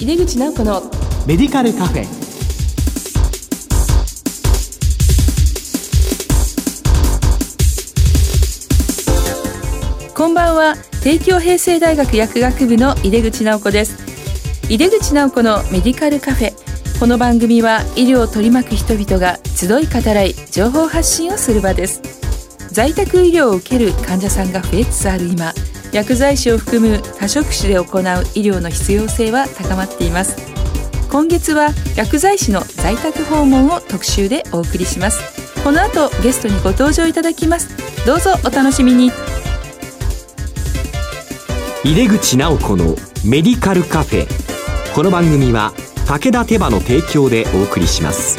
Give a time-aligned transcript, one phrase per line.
[0.00, 0.82] 井出口直子の
[1.26, 2.06] メディカルカフェ。
[10.14, 10.76] こんばんは。
[11.02, 13.96] 帝京平成大学薬学部の井出口直子です。
[14.72, 16.52] 井出口直子のメディカルカフェ。
[17.00, 22.00] この番組は医療を取り巻く人々が集い語らい情報発信をする場です。
[22.70, 25.52] 在宅医療を受ける患者さんが増えつつある今
[25.92, 27.84] 薬剤師を含む多職種で行う
[28.34, 30.36] 医療の必要性は高まっています。
[31.10, 35.20] 今月は薬剤師の在宅訪問を特集でお送りします。
[35.64, 37.68] この後ゲストにご登場いただきます。
[38.06, 39.10] どうぞお楽しみに。
[41.84, 44.26] 井出口直子のメディカルカフェ。
[44.94, 45.72] この番組は
[46.06, 48.38] 武田手羽の提供でお送りします。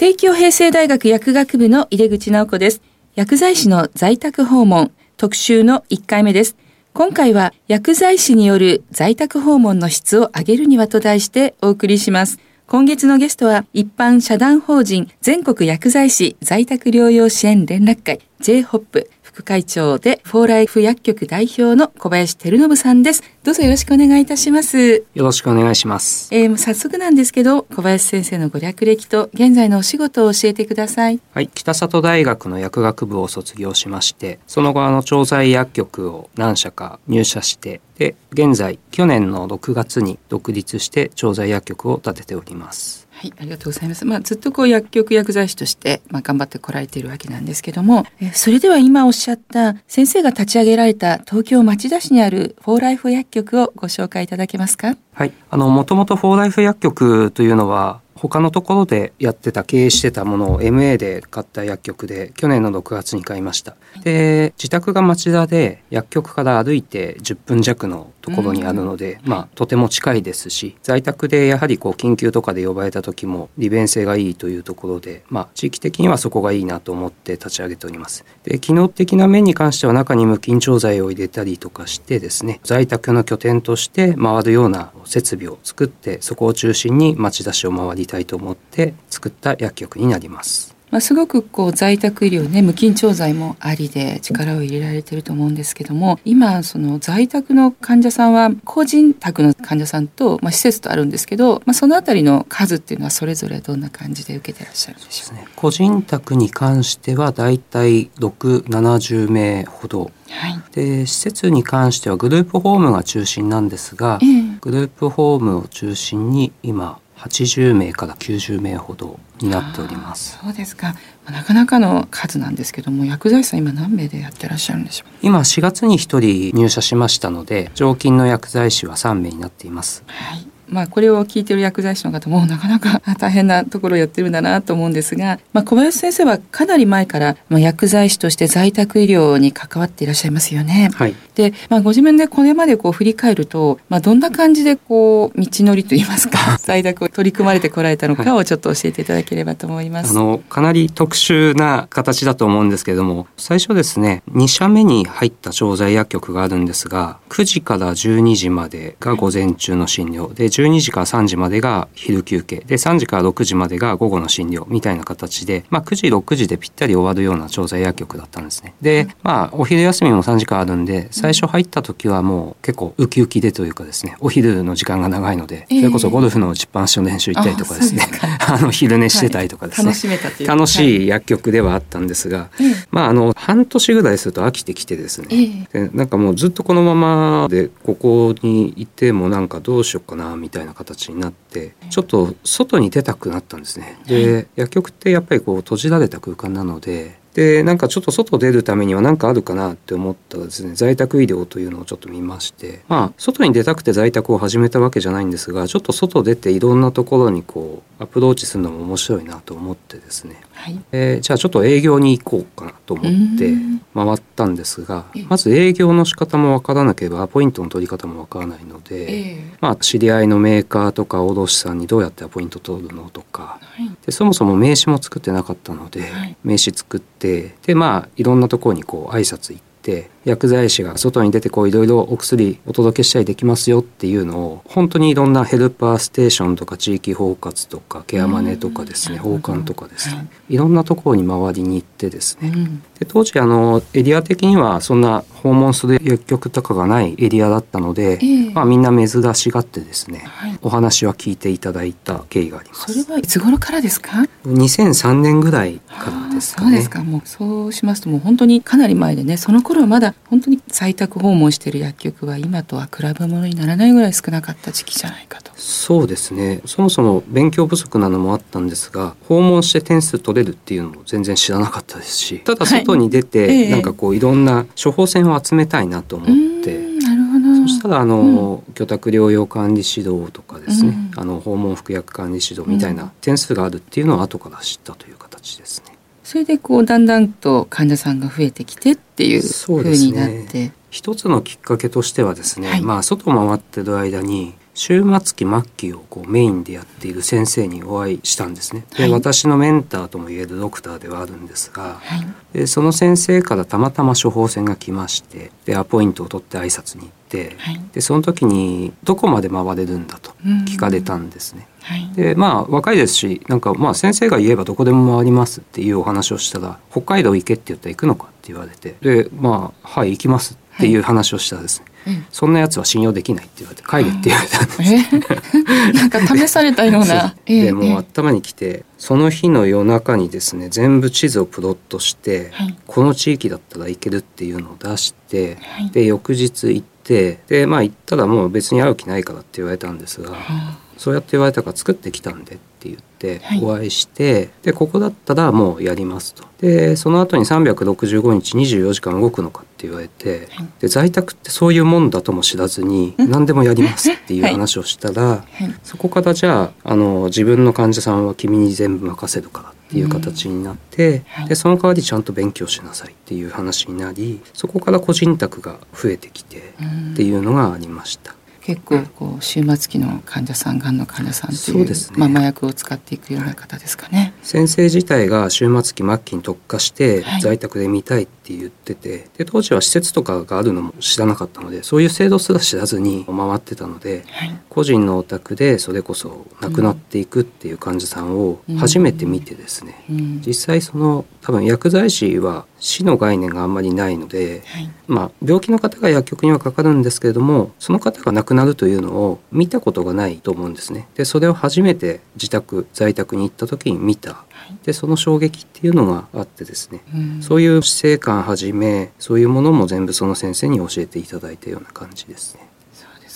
[0.00, 2.80] 帝京平成大学薬学部の入口直子です。
[3.16, 6.56] 薬剤師の在宅訪問特集の1回目です。
[6.94, 12.38] 今回は薬剤師による在宅訪問の質を上げるにはと題してお送りします。
[12.66, 26.28] 今月のゲストは一般社団法人全国薬剤師在宅療養支援連絡会 J-HOP 副会長でフォーライフ薬局代表の小林照信さんですどうぞよろしくお願いいたしますよろしくお願いします。
[26.34, 42.99] えー、早速なんですけど小林先生のご略歴と現在のお仕事を教えてくださいはい、北里大学の薬学部を卒業しまして、その後あの調剤薬局を何社か入社して、で現在去年の6月に独立して調剤薬局を立てております。
[43.20, 44.06] はい、ありがとうございます。
[44.06, 54.96] まあ、ずっとこう薬局薬剤師として、まあ、頑張ってこられているわけなんですけども、えそれでは今おっしゃった先生が立ち上げられた東京町田市にあるフォーライフ薬局をご紹介いただけますか？
[55.12, 63.76] はい、あのもともとフォーライフ薬局というのは他のところでやってた経営してたものを MA で買った薬局で去年の6月に買いました。
[64.04, 78.26] で自宅が町田で薬局から歩いて10分弱のところにあるので、まあとても近いですし在宅でやはりこう緊急とかで呼ばれた時も利便性がいいというところで、まあ、地域的にはそこがいいなと思って立ち上げております。
[78.44, 90.80] で機能的な面に関しては中に無菌調剤を入れたりとかしてですね在宅の拠点として回るような設備を作ってそこを中心に町田市を回りたいと思って作った薬局になります。
[90.90, 110.10] まあ、すごくこう在宅医療ね無菌調剤もありで力を入れられてると思うんですけども今その在宅の患者さんは個人宅の患者さんと、まあ、施設とあるんですけど、まあ、そのあたりの数っていうのはそれぞれどんな感じで受けてらっしゃるんでしょうね個人宅に関してはだいたい670名ほど。
[110.30, 110.60] はい。
[110.72, 114.42] で施設に関してはグループホームが中心なんですがええ。
[114.60, 120.38] グループホームを中心に今80名から90名ほどになっております。
[120.42, 120.94] そうですか、
[121.24, 125.08] まあなかなかの数なんですけども薬剤師さん今何名でやってらっしゃるんでしょう？
[125.22, 130.02] 今4月に1人入社しましたので常勤の薬剤師は3名になっています。
[130.06, 130.46] はい。
[130.70, 140.90] まあこれを聞いている薬剤師の方もなかなか大変なところをやってるんだなと思うんですが、まあ小林先生はかなり前からまあ薬剤師として在宅医療に関わっていらっしゃいますよね。
[140.94, 150.10] はいで、まあご自分でこれまでこう振り返ると、まあどんな感じでこう道のりといいますか、 在宅を取り組まれてこられたのかをちょっと教えていただければと思います。
[150.10, 162.56] あのかなり特殊な形だと思うんですけれども最初ですね2社目に入った調剤薬局があるんですが9時から12時までが午前中の診療で12時から3時までが昼休憩。
[162.66, 168.74] で3時から6時までが午後の診療みたいな形で、まあ、9時6時でぴったり終わるような調剤薬局だったんですね。
[168.80, 178.06] でまあお昼休みも3時間あるんで最初入った時はもう結構ウキウキでというかですねお昼の時間が長いのでそれこそゴルフの打ちっぱなしの練習行ったりとかですね。
[178.46, 185.86] あ の昼寝してたりとかですね、楽しめたという楽しい薬局ではあったんですが、ええまああの半年ぐらいすると飽きてきてですね、ええ。
[185.86, 193.98] でなんかもうずっとこのままでここにいてもなんかどうしようかなみたいな形になってちょっと外に出たくなったんですね。
[194.06, 197.18] で薬局ってやっぱりこう閉じられた空間なので。
[197.34, 210.78] でなんかちょっと外出るためには何かあるかなって思ったらですね在宅医療というのをちょっと見ましてまあ外に出たくて在宅を始めたわけじゃないんですがちょっと外出ていろんなところにこうアプローチするのも面白いなと思ってですね、はい。
[210.92, 213.80] えーじゃあちょっと営業に行こうかなと思ってうん。
[213.94, 215.26] 回ったんですがええ。
[215.28, 219.12] まず営業の仕方もわからなければアポイントの取り方もわからないので。
[219.12, 219.56] ええ。
[219.60, 223.58] まあ、知り合いのメーカーとか卸さんにどうやってアポイント取るのとか。
[223.60, 223.90] はい。
[224.04, 226.36] でそもそも名刺も作ってなかったので、はい。
[226.44, 239.22] 名刺作ってでまあいろんなところにこう挨拶行って薬剤師が外に出てこういろいろお薬お届けしたりできますよっていうのを本当にいろんなヘルパーステーションとか地域包括とかケアマネとかですねうん。
[239.22, 242.82] 奉還とかですね、はいい、ろんなところに回りに行ってですね、うん。
[242.98, 248.50] で当時あのエリア的にはそんな訪問する薬局とかがないエリアだったので、ええ。
[248.50, 250.58] まあ、みんな珍しがってですね、はい。
[250.62, 253.10] お話は聞いていただいた経緯がありまそれす。
[253.10, 254.10] はいつ頃からですか
[254.46, 256.70] ？2003年ぐらいからですかね。
[256.70, 257.02] そうですか。
[257.02, 265.50] もうそうしますともう本当にかなり前でねその頃はまだ本当に在宅訪問している薬局は今とは比べ物にならないぐらい少なかった時期じゃないかと。
[265.56, 276.78] そうですねそもそも勉強不足なのもあったんですが訪問して点数取れるっていうのも全然知らなかったですしただ外に出て、はいええなんかこういろんな処方箋を集めたいなと思うって。
[277.00, 277.62] なるほど。
[277.66, 285.89] そしたらあの、居宅療養管理指導とかですね、うんあの訪問服薬管理指導みたいな点数があるっていうのを後から知ったという形ですね。
[286.30, 292.82] それでこうだんだんと患者さんが増えてきてっていうそうになっねて、一つのきっかけとしてはですね、はい。
[292.82, 298.84] まあ外回ってる間に終末期末期をこうメインでやっている先生にお会いしたんですね。
[298.96, 299.12] で、はい。
[299.12, 302.26] 私のメンターともいえるドクターではあるんですが、はい。
[302.52, 307.10] でその先生からたまたま処方箋が来ましてでアポイントを取って挨拶に行
[307.58, 307.80] はい。
[307.92, 310.32] でその時にどこまで回れるんだと
[310.66, 311.66] 聞かれたんですね。
[311.82, 312.10] はい。
[312.14, 321.89] でまあ若いですしなんかまあ先生が言えばどこでも回りますっていうお話をしたら「北海道行け」って言ったら行くのかって言われてでまあ「はい行きます」っていう話をしたらですね、うん
[322.30, 325.16] そんなやつは信用できないって言われて帰れって言われたんです。
[325.16, 325.92] え？
[325.92, 327.34] なんか試されたような。
[327.46, 332.76] ええでもう頭に来てその日の夜中にですね全部地図をプロットして、はい。
[332.86, 335.90] この地域だったら行けるっていうのを出して、はい。
[335.90, 343.60] で翌日行ってでまあ行ったらもう別に会う気ないからって言われたんですが、はそうやって言われたから作ってきたんでって言ってはい。
[343.62, 346.44] お会いして、でここだったらもうやりますと。
[346.60, 350.68] でその後に365日24時間動くのかって言われて、はい。
[350.80, 353.30] で在宅ってそういうもんだとも知らずにうん。
[353.30, 355.74] 何でもやりますっていうはい話をしたら、あはい。
[355.82, 361.48] そこからじゃああの自分の患者さんは君に全部任せるからっていう形になって、はい。
[361.48, 368.34] でその代わりちゃんと勉強しなさいっていう話になりそこから個人宅が増えてきてうんっていうのがありました。
[368.60, 372.18] 結構こう終末期の患者さんがんの患者さんっていうそうですね。
[372.18, 374.34] まあ、麻薬を使っていくような方ですかね。
[374.42, 377.40] 先生自体が終末期末期に特化してはい。
[377.40, 384.60] 在宅で見たいって言ってて、で当時は施設とかがあるのも知らなかったのでそういう制度すら知らずに回ってたのではい。
[384.68, 390.42] 個人のお宅でそれこそ亡くなっていくっていう患者さんを初めて見てですね、うん。
[390.46, 394.90] 実際その多分薬剤師は死の概念があんまりないので、はい。
[395.06, 401.08] まあ、病気の方が薬局にはかかるんですけれどもその方が亡くなるというのを見たことがないと思うんですね。
[401.14, 404.32] でそれを初めて自宅在宅に行った時に見た。
[404.32, 404.76] はい。
[404.84, 407.02] でその衝撃っていうのがあってですね。
[407.14, 407.42] うん。
[407.42, 412.69] そういう死生観はじめそういうものも全部その先生に教えていただいたような感じですね。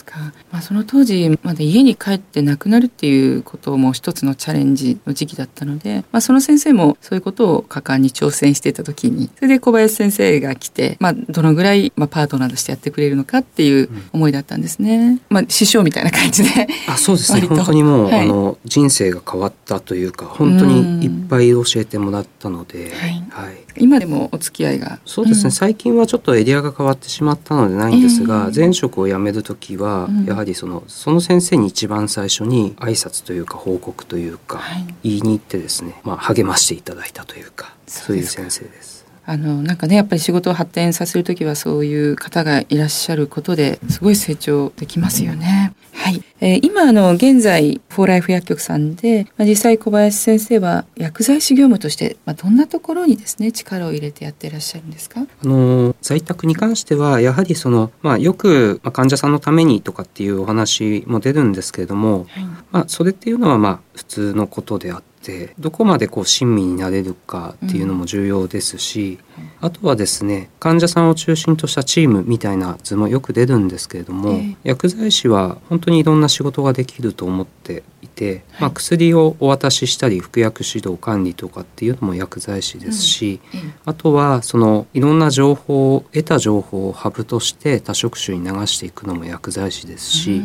[0.04, 15.20] ですか、まあ、その当時まだ家に帰って亡くなるっていうことも一つのチャレンジの時期だったので、まあ、その先生もそういうことを果敢に挑戦していた時にそれで小林先生が来て、まあ、どのぐらい、まあ、パートナーとしてやってくれるのかっていう思いだったんですね。
[15.29, 16.69] まあ、師匠みたいな感じで。
[16.88, 17.40] あそうですね。
[17.43, 18.20] 本当にもう、はい。
[18.20, 23.24] あの人生が変わったというか本当にいっぱい教えてもらったので、はい。
[23.31, 23.64] はい。
[23.79, 25.00] 今でもお付き合いが？
[25.05, 25.52] そうですね、ん。
[25.52, 28.56] 最近はちょっとエリアが変わってしまったのでないんですが、ええ。
[28.56, 39.05] 前職を辞める時はうんやはりそのその先生に一番最初に挨拶というか報告というか、はい言いに行ってですね、まあ、励ましていただいたというかそそうういう先生です。
[39.27, 45.72] あのなんかねやっぱり仕事を発展させる時はそういう方がいらっしゃることですごい成長できますよね。
[46.05, 55.23] はい、えー今あの現在フォーライフ薬局さんで、まあ、実際小林先生は薬剤師業務として、まあ、どんなところにですね力を入れてやっていらっしゃるんですか？
[55.23, 69.19] あの在宅に関してはやはりその、まあ、よく、まあ、患者さんのためにとかっていうお話も出るんですけれども、はいまあ、それっていうのはまあ普通のことであってしてどこまでこう親身になれるかっていうのも重要ですし、
[69.60, 74.56] あとはですね患者さんを中心としたチームみたいな図もよく出るんですけれども、ええ。
[74.64, 83.60] 薬剤師は本当にいろんな仕事ができると思っていて、まあ、薬をお渡ししたり服薬指導管理とかっていうのも薬剤師ですし、ええ。
[83.86, 90.43] あとはそのいろんな情報を得た情報をハブとして多職種に流していくのも薬剤師ですし、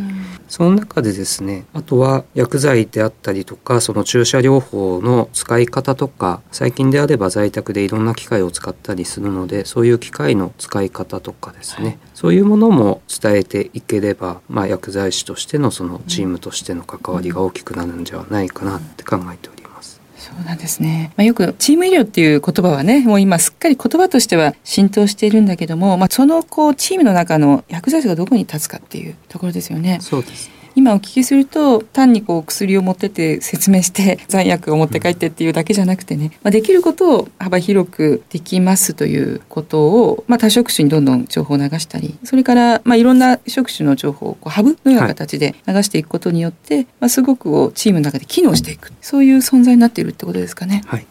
[0.48, 20.02] その中でですねあとは薬剤であったりとかその注射療法の使い方とか最近であれば在宅でいろんな機械を使ったりするのでそういう機械の使い方とかですね、そういうものも伝えていければ、まあ、薬剤師としてのそのチームとしての関わりが大きくなるんではないかなって考えております。
[20.18, 21.14] そうなんですね。
[21.16, 30.00] まあ、よくチーム医療っていう言葉はね、もう今すっかり言葉としては浸透しているんだけども、まあ、そのこうチームの中の薬剤師がどこに立つかっていうところですよね。
[30.02, 48.92] そうです今お聞きすると単にこう薬を持ってって説明して 残薬を持って帰ってっていうだけじゃなくてね、まあ、できることを幅広くできますということを、まあ、多職種にどんどん情報を流したりそれからまあいろんな職種の情報をこうハブのような形で流していくことによって、まあ、すごくチームの中で機能していく。
[49.02, 50.82] そういう存在になっているってことですかね。
[50.86, 51.06] はい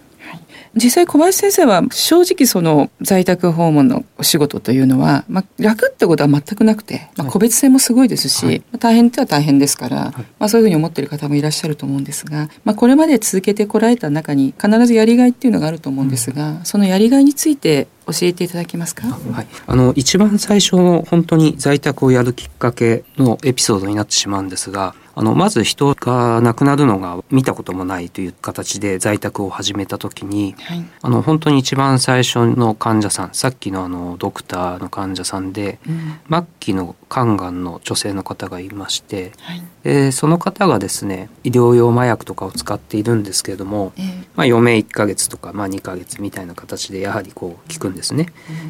[0.79, 7.33] 実際小林先生は正直その在宅訪問のお仕事というのは、まあ、楽ってことは全くなくて、まあ、はい。
[7.33, 8.59] 個別性もすごいですし、はい。
[8.61, 10.13] まあ大変っては大変ですから、はい。
[10.13, 30.85] まあ、そういうふうに思っている方もいらっしゃると思うんですが、まあ、これまで続けてこられた中に必ずやりがいっていうのがあると思うんですが、そのやりがいについて教えていただけますか、はい、あの一番最初の本当に在宅をやるきっかけのエピソードになってしまうんですがあのまず人が亡くなるのが見たこともないという形で在宅を始めた時にはい。
[31.03, 36.21] あの本当に一番最初の患者さんさっきのあのドクターの患者さんでうん。
[36.31, 39.63] 末期の肝がんの女性の方がいましてはい。
[39.83, 44.05] でその方がですね医療用麻薬とかを使っているんですけれども、ええ。
[44.37, 48.27] まあ、余命1ヶ月とか、まあ、2ヶ月みたいな形でやはりこう効くんですね。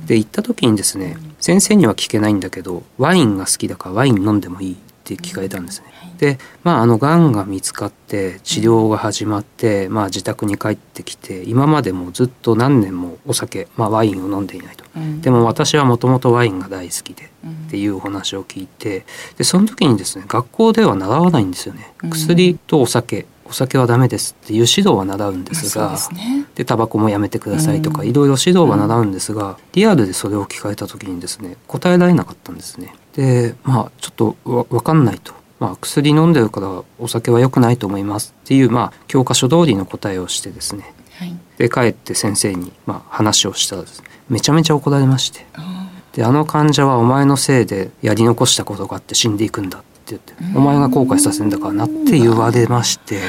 [0.06, 5.97] で行った時にですね先生には聞けないんだけどワインが好きだからワイン飲んでもいいって聞かれたんですね。
[6.18, 14.84] でまああのがんが見つかって治療が始まって、まあ、自宅に帰ってきて今までもずっと何年もお酒、まあ、ワインを飲んでいないと。
[14.96, 15.20] うん。
[15.20, 17.50] でも私はもともとワインが大好きでうん。
[17.50, 19.06] っていうお話を聞いて
[19.36, 21.92] でその時にですね学校では習わないんですよね。
[22.02, 22.10] うん。
[22.10, 23.26] 薬とお酒。
[23.48, 26.44] お酒はダメですっていう指導は習うんですが、ですね。
[26.54, 28.08] でタバコもやめてくださいとかうん。
[28.08, 32.94] いろいろ指導は習うんですが、リアルでそれを聞かれた時にですね答えられなかったんですね。
[33.14, 35.37] でまあちょっとわ分かんないと。
[35.60, 40.94] まあ、薬飲んでるからお酒は良くないと思いますっていう、まあ、教科書通りの答えをしてですね。
[41.18, 41.36] はい。
[41.56, 45.46] で帰って先生に、まあ、話をしたらですねめちゃめちゃ怒られまして。
[45.54, 50.56] あであの患者はお前のせいでやり残したことがあって死んでいくんだって言ってうん。
[50.56, 53.20] お前が後悔させるんだからなって言われまして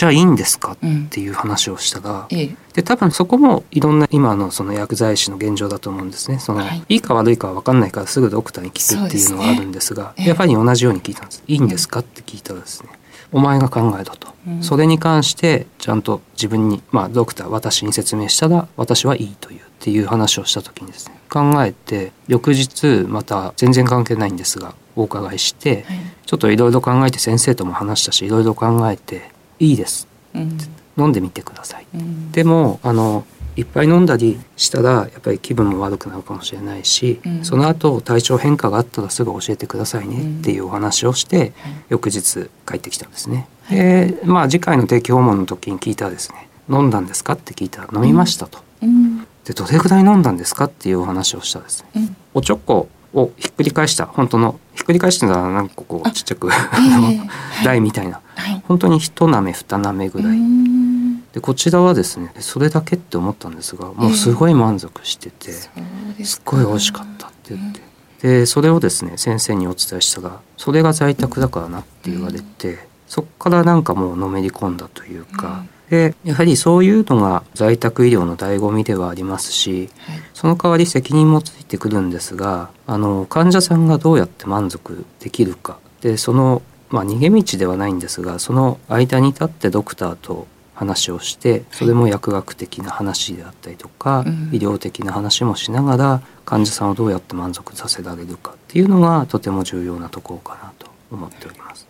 [0.00, 2.56] じゃあいいんですかっうんていう話をしたらええ。
[2.72, 6.38] で多分そこもいろんな今のその薬剤師の現状だと思うんですね。
[6.38, 6.82] その、はい。
[6.88, 10.28] い、いか悪いかは分かんないからすぐドクターに聞くっていうのがあるんですがねええ。
[10.28, 12.88] やっぱり同じように聞いたんです「いいんですか?」って聞いたらですね
[13.30, 14.62] 「お前が考えろ」と、うん。
[14.62, 26.00] それに関してちゃんと自分にまあドクター私に説明したら私はいいというっていう話をした時にですね考えて翌日また全然関係ないんですがお伺いしてはい。
[26.24, 29.30] ちょっといろいろ考えて先生とも話したしいろいろ考えて
[29.60, 30.08] 「いいです。
[30.34, 30.58] うん。
[30.98, 32.32] 飲んでみてください」うん。
[32.32, 33.24] でもあの
[33.56, 37.44] いっぱい飲んだりしたらやっぱり気分も悪くなるかもしれないし、うん。
[37.44, 41.52] その後体調変化があったらすぐ教えてくださいねっていうお話をして、はい。
[41.90, 43.48] 翌日帰ってきたんですね。
[43.68, 48.58] でまあ次回の定期訪問の時に聞いたらですね「飲んだんですか?」って聞いたら「飲みました」と。
[48.82, 49.26] うん。
[49.44, 51.88] でどれぐらい飲んだんですかっていうお話をしたらですね。
[51.96, 52.16] うん。
[52.34, 57.20] おちょこをひっくり返した本当のひっくり返してたらなんかこうちっちゃくええ
[57.64, 58.20] 台みたいな。
[58.36, 58.62] はい。
[58.66, 60.38] 本当に一舐め二舐めぐらい。
[60.38, 61.00] うん。
[61.32, 67.80] でこちらはですねそれだけって思ったんですがもうすごい満足してて、そうですすっごい美味しかったって言って、
[68.22, 80.22] でそれをですね先生にお伝えしたらそれが在宅だからなって言われて、そっからなんかもうのめり込んだというか、でやはりそういうのが在宅医療の醍醐味ではありますしはい。
[80.32, 85.78] その代わり責任もついてくるんですがあの患者さんがどうやって満足できるか。
[86.00, 94.50] でその、まあ、逃げ道ではないんですがその間に立ってドクターと話をしてそれも薬学的な話であったりとか、うん。
[94.52, 101.89] 医療的な話もしながら患者さんをどうやって満足させられるかっていうのがとても重要なところかなと思っております。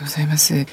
[0.00, 0.54] とうございます。
[0.54, 0.66] いや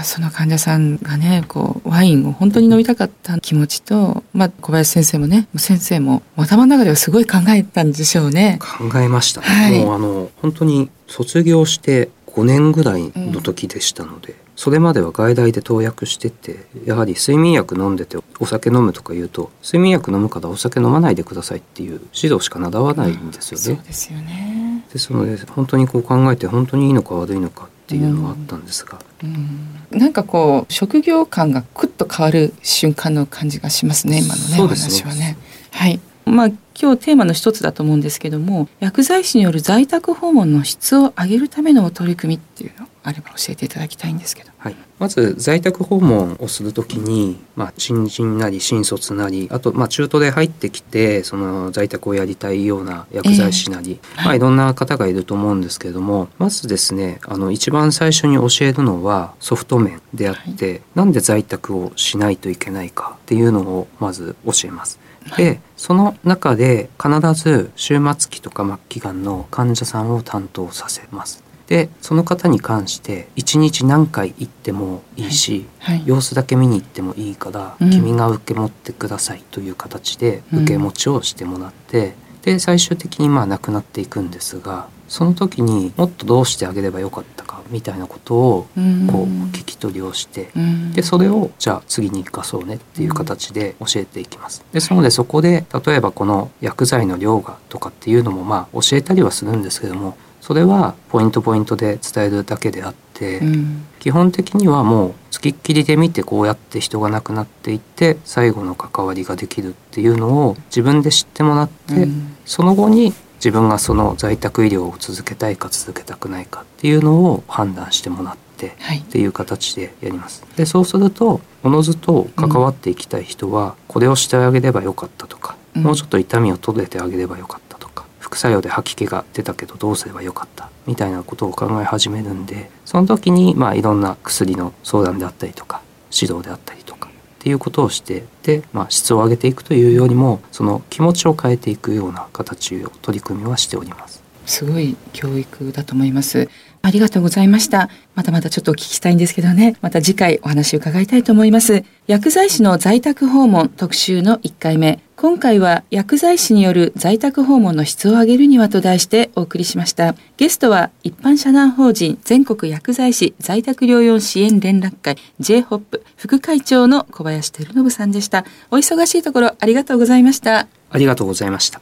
[0.00, 8.58] ーその患者さんがね、こうワインを本当に飲みたかった気持ちと、まあ小林先生もね、先生も頭の中ではすごい考えたんでしょうね。
[8.60, 23.64] 考えましたね、はいもうあの本当に卒業して5年ぐらいの時でしたので、それまでは外来で投薬しててやはり睡眠薬飲んでてお酒飲むとか言うと睡眠薬飲むからお酒飲まないでくださいっていう指導しかなだわないんですよね。
[23.64, 35.36] そうですよねですので本当にこう考えて本当にいいのか悪いのかっていうのはあったんですが、うん、なんかこう職業観がクッと変わる瞬間の感じがしますね今のねねお話はね。
[35.72, 36.46] はいまあ
[36.80, 44.52] 今日テーマの一つだと思うんですけども薬剤師による在宅訪問の質を上げるための取り組みっていうのあれば教えていただきたいんですけど。
[44.58, 65.00] はい、まず在宅訪問をするときに、まあ、新人なり新卒なりあと、まあ、中途で入ってきてその在宅をやりたいような薬剤師なり、えーまあ、いろんな方がいると思うんですけれどもまずですねあの一番最初に教えるのはソフト面であって、なんで在宅をしないといけないかっていうのをまず教えます。
[65.36, 71.42] でその中で必ず終末期とか末期がんの患者さんを担当させます。
[71.66, 76.02] でその方に関して1日何回行ってもいいし、はい。
[76.04, 77.90] 様子だけ見に行ってもいいから、うん。
[77.90, 80.62] 君が受け持ってくださいという形でうん。
[80.64, 89.06] 受け持ちをしてもらって、で最終的にまあ亡くなっていくんですがその時にもっとどうしてあげればよかったかみたいなことをうん。
[89.06, 89.26] こう
[89.56, 90.92] 聞き取りをして、うん。
[90.92, 94.64] でそれをじゃあ次に生かそうねっていう形で教えていきます。
[94.72, 103.86] ですのでそこで例えばこの薬剤の量がとかっていうのもまあ教えたりはするんですけどもそれはポイントポイントで伝えるだけであって、うん。
[103.98, 112.36] 基本的にはもう付きっきりで見てこうやって人が亡くなっていって最後の関わりができるっていうのを自分で知ってもらって、うん。
[112.44, 118.98] その後に自分がその在宅医療を続けたいか続けたくないかっていうのを判断してもらってはい。
[118.98, 120.44] っていう形でやります。
[120.56, 125.82] でそうするとおのずと関わっていきたい人はこれをしてあげればよかったとか、うん。
[125.82, 135.82] もうちょっと痛みを取れてあげればよかったとか副作用で吐き気が出たけどどうすればよかったみたいなことを考え始めるんでその時にまあいろんな薬の相談であったりとか
[136.12, 137.10] 指導であったりとか
[137.42, 144.22] っていうことをしてで、まあ、質を上げていくというよりもその気持ちを変えていくような形を取り組みはしております。
[144.46, 146.48] すごい教育だと思います。
[146.82, 147.88] ありがとうございました。
[148.14, 149.76] まだまだちょっとお聞きしたいんですけどね。
[149.80, 151.84] また次回お話を伺いたいと思います。
[152.08, 155.00] 薬剤師の在宅訪問特集の1回目。
[155.14, 160.16] 今回は薬剤師による在宅訪問の質を上げるにはと題してお送りしました。
[160.36, 168.44] ゲストは一般社団法人全国薬剤師在宅療養支援連絡会 J-HOP 副会長の小林照信さんでした。
[168.72, 170.66] お忙しいところありがとうございました。
[170.90, 171.80] ありがとうございました。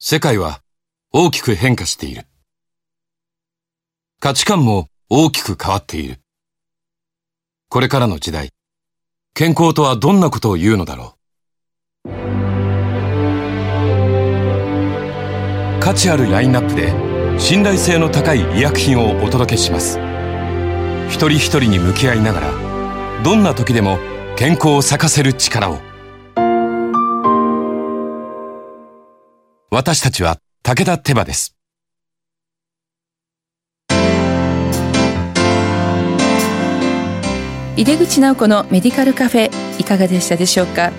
[0.00, 0.63] 世界は
[1.16, 2.26] 大きく変化している。
[4.18, 6.18] 価値観も大きく変わっている。
[7.68, 8.50] これからの時代、
[9.32, 11.14] 健康とはどんなことを言うのだろ
[12.04, 12.10] う。
[15.78, 16.92] 価値あるラインナップで
[17.38, 20.00] 信頼性の高い医薬品をお届けします。
[21.10, 24.00] 一人一人に向き合いながら、どんな時でも
[24.36, 25.78] 健康を咲かせる力を。
[29.70, 31.54] 私たちは武田手羽です。
[37.76, 40.90] 井出口直子のメディカルカフェいかがでしたでしょうか？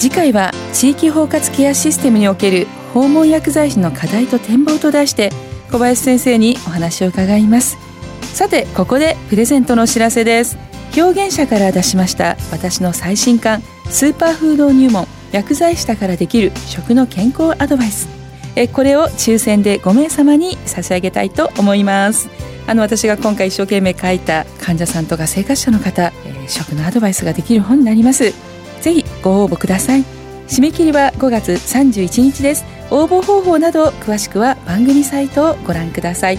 [0.00, 5.30] 次回は地域包括ケアシステムにおける訪問薬剤師の課題と展望と題して
[5.70, 7.78] 小林先生にお話を伺います。
[8.20, 10.58] さてここでプレゼントのお知らせです。
[10.96, 18.23] 表現者から出しました私の最新刊スーパーフード入門薬剤師だからできる食の健康アドバイス。
[18.56, 22.28] えこれを抽選で5名様に差し上げたいと思います。
[22.66, 28.32] あの私が今回一生懸命書いた患者さんとか生活者の方、えー食のアドバイスができる本になります。
[28.80, 30.04] ぜひご応募ください。
[30.46, 32.64] 締め切りは5月31日です。
[32.90, 36.38] 応募方法など詳しくは番組サイトをご覧ください。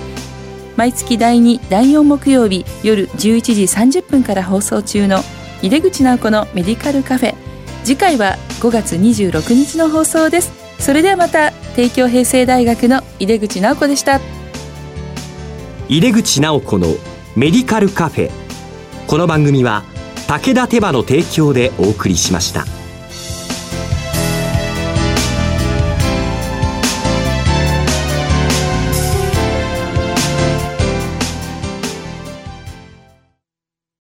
[0.75, 5.21] 毎月第2第4木曜日夜11時30分から放送中の
[5.62, 7.36] 井出口直子のメディカルカフェ。
[7.84, 10.51] 次回は5月26日の放送です。
[10.80, 11.64] それではまた。
[11.75, 14.21] 帝京平成大学の井出口直子でした
[15.89, 16.88] 井出口直子の
[17.35, 18.31] メディカルカフェ
[19.07, 19.83] この番組は
[20.27, 22.74] 武田手羽の提供でお送りしました。